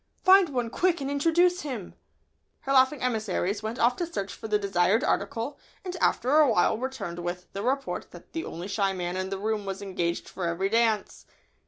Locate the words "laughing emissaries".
2.73-3.61